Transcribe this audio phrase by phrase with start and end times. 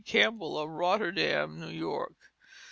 [0.03, 2.15] Campbell of Rotterdam, New York.